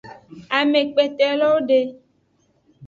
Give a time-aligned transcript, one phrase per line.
[0.59, 1.79] Amekpetelowo de.